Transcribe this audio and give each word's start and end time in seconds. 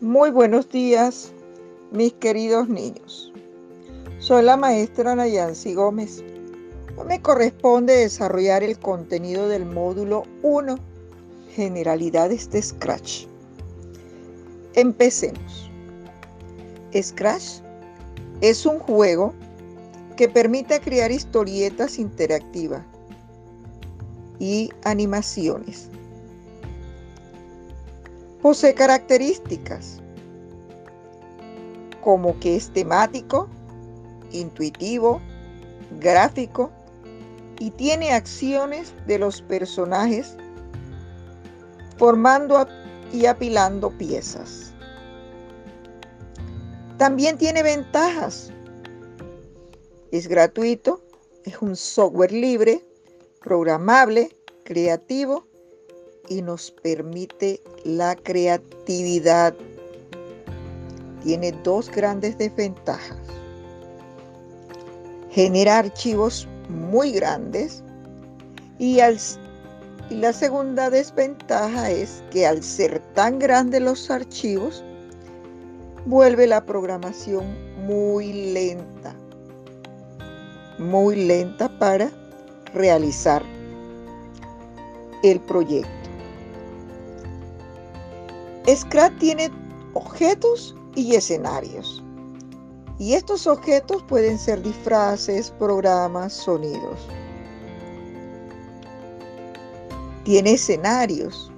Muy 0.00 0.30
buenos 0.30 0.68
días, 0.68 1.32
mis 1.90 2.12
queridos 2.12 2.68
niños. 2.68 3.32
Soy 4.20 4.44
la 4.44 4.56
maestra 4.56 5.16
Nayansi 5.16 5.74
Gómez. 5.74 6.22
Hoy 6.96 7.04
me 7.08 7.20
corresponde 7.20 7.94
desarrollar 7.94 8.62
el 8.62 8.78
contenido 8.78 9.48
del 9.48 9.66
módulo 9.66 10.22
1, 10.42 10.76
Generalidades 11.50 12.48
de 12.52 12.62
Scratch. 12.62 13.26
Empecemos. 14.74 15.68
Scratch 16.94 17.60
es 18.40 18.66
un 18.66 18.78
juego 18.78 19.34
que 20.16 20.28
permite 20.28 20.78
crear 20.78 21.10
historietas 21.10 21.98
interactivas 21.98 22.84
y 24.38 24.70
animaciones 24.84 25.90
Posee 28.42 28.74
características 28.74 30.00
como 32.02 32.38
que 32.38 32.56
es 32.56 32.70
temático, 32.72 33.48
intuitivo, 34.30 35.20
gráfico 36.00 36.70
y 37.58 37.70
tiene 37.72 38.12
acciones 38.12 38.94
de 39.06 39.18
los 39.18 39.42
personajes 39.42 40.36
formando 41.96 42.66
y 43.12 43.26
apilando 43.26 43.90
piezas. 43.90 44.72
También 46.96 47.36
tiene 47.38 47.62
ventajas. 47.62 48.52
Es 50.12 50.28
gratuito, 50.28 51.02
es 51.44 51.60
un 51.60 51.74
software 51.74 52.32
libre, 52.32 52.86
programable, 53.40 54.36
creativo 54.64 55.47
y 56.28 56.42
nos 56.42 56.70
permite 56.70 57.60
la 57.84 58.14
creatividad. 58.16 59.54
Tiene 61.22 61.52
dos 61.64 61.90
grandes 61.90 62.38
desventajas. 62.38 63.16
Genera 65.30 65.78
archivos 65.78 66.48
muy 66.68 67.12
grandes 67.12 67.82
y, 68.78 69.00
y 69.00 70.14
la 70.14 70.32
segunda 70.32 70.90
desventaja 70.90 71.90
es 71.90 72.22
que 72.30 72.46
al 72.46 72.62
ser 72.62 73.00
tan 73.14 73.38
grandes 73.38 73.82
los 73.82 74.10
archivos, 74.10 74.84
vuelve 76.06 76.46
la 76.46 76.64
programación 76.64 77.44
muy 77.86 78.32
lenta, 78.52 79.14
muy 80.78 81.16
lenta 81.16 81.68
para 81.78 82.10
realizar 82.72 83.42
el 85.22 85.40
proyecto. 85.40 86.07
Scratch 88.76 89.18
tiene 89.18 89.50
objetos 89.94 90.74
y 90.94 91.14
escenarios. 91.14 92.02
Y 92.98 93.14
estos 93.14 93.46
objetos 93.46 94.02
pueden 94.02 94.38
ser 94.38 94.62
disfraces, 94.62 95.50
programas, 95.52 96.32
sonidos. 96.32 97.08
Tiene 100.24 100.52
escenarios. 100.52 101.50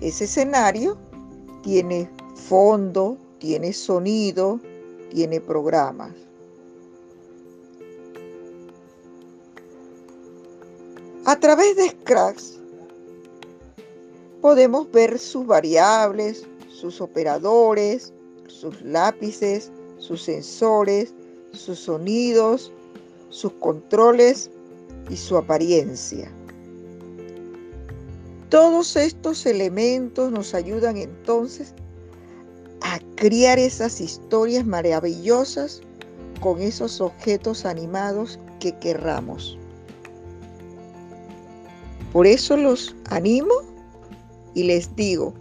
Ese 0.00 0.24
escenario 0.24 0.96
tiene 1.62 2.08
fondo, 2.34 3.18
tiene 3.38 3.72
sonido, 3.72 4.60
tiene 5.10 5.40
programas. 5.40 6.12
A 11.26 11.38
través 11.38 11.76
de 11.76 11.90
Scratch 11.90 12.57
podemos 14.40 14.90
ver 14.90 15.18
sus 15.18 15.46
variables, 15.46 16.46
sus 16.68 17.00
operadores, 17.00 18.12
sus 18.46 18.80
lápices, 18.82 19.70
sus 19.98 20.22
sensores, 20.22 21.14
sus 21.52 21.78
sonidos, 21.80 22.72
sus 23.30 23.52
controles 23.54 24.50
y 25.10 25.16
su 25.16 25.36
apariencia. 25.36 26.30
Todos 28.48 28.96
estos 28.96 29.44
elementos 29.44 30.32
nos 30.32 30.54
ayudan 30.54 30.96
entonces 30.96 31.74
a 32.80 32.98
crear 33.16 33.58
esas 33.58 34.00
historias 34.00 34.64
maravillosas 34.64 35.82
con 36.40 36.62
esos 36.62 37.00
objetos 37.00 37.64
animados 37.66 38.38
que 38.60 38.72
querramos. 38.78 39.58
Por 42.12 42.26
eso 42.26 42.56
los 42.56 42.96
animo 43.10 43.52
y 44.58 44.64
les 44.64 44.96
digo, 44.96 45.32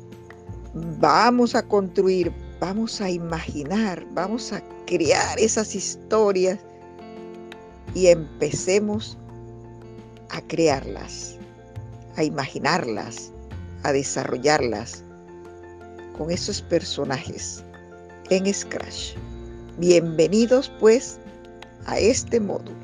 vamos 0.99 1.55
a 1.55 1.63
construir, 1.63 2.31
vamos 2.59 3.01
a 3.01 3.09
imaginar, 3.09 4.05
vamos 4.13 4.53
a 4.53 4.61
crear 4.85 5.39
esas 5.39 5.73
historias 5.73 6.59
y 7.95 8.07
empecemos 8.07 9.17
a 10.29 10.39
crearlas, 10.41 11.35
a 12.15 12.23
imaginarlas, 12.23 13.31
a 13.81 13.91
desarrollarlas 13.91 15.03
con 16.15 16.29
esos 16.29 16.61
personajes 16.61 17.63
en 18.29 18.53
Scratch. 18.53 19.15
Bienvenidos 19.79 20.71
pues 20.79 21.17
a 21.87 21.97
este 21.97 22.39
módulo. 22.39 22.77